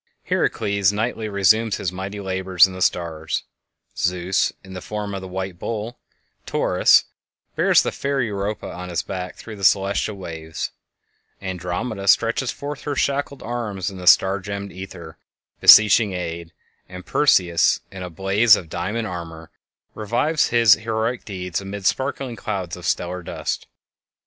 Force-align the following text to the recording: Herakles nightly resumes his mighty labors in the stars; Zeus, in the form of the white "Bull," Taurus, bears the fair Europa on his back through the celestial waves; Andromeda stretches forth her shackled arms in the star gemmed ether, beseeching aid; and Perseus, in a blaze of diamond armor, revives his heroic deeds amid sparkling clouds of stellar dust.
Herakles 0.31 0.91
nightly 0.91 1.29
resumes 1.29 1.77
his 1.77 1.91
mighty 1.91 2.19
labors 2.19 2.65
in 2.65 2.73
the 2.73 2.81
stars; 2.81 3.43
Zeus, 3.95 4.51
in 4.63 4.73
the 4.73 4.81
form 4.81 5.13
of 5.13 5.21
the 5.21 5.27
white 5.27 5.59
"Bull," 5.59 5.99
Taurus, 6.47 7.03
bears 7.55 7.83
the 7.83 7.91
fair 7.91 8.19
Europa 8.19 8.71
on 8.71 8.89
his 8.89 9.03
back 9.03 9.35
through 9.35 9.57
the 9.57 9.63
celestial 9.63 10.15
waves; 10.17 10.71
Andromeda 11.39 12.07
stretches 12.07 12.49
forth 12.49 12.81
her 12.81 12.95
shackled 12.95 13.43
arms 13.43 13.91
in 13.91 13.97
the 13.99 14.07
star 14.07 14.39
gemmed 14.39 14.71
ether, 14.71 15.19
beseeching 15.59 16.13
aid; 16.13 16.51
and 16.89 17.05
Perseus, 17.05 17.81
in 17.91 18.01
a 18.01 18.09
blaze 18.09 18.55
of 18.55 18.69
diamond 18.69 19.05
armor, 19.05 19.51
revives 19.93 20.47
his 20.47 20.73
heroic 20.73 21.25
deeds 21.25 21.61
amid 21.61 21.85
sparkling 21.85 22.35
clouds 22.35 22.75
of 22.75 22.87
stellar 22.87 23.21
dust. 23.21 23.67